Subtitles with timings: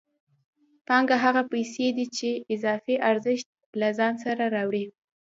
[0.87, 3.47] پانګه هغه پیسې دي چې اضافي ارزښت
[3.79, 4.85] له ځان سره راوړي